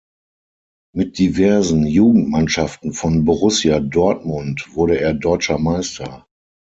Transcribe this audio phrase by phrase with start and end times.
[0.95, 6.25] Mit diversen Jugendmannschaften von Borussia Dortmund wurde er Deutscher Meister.